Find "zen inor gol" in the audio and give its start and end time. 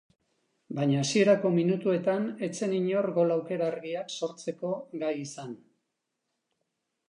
2.61-3.35